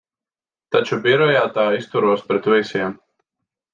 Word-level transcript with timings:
Taču 0.75 0.99
birojā 1.03 1.43
tā 1.57 1.67
izturos 1.81 2.25
pret 2.31 2.49
visiem. 2.55 2.97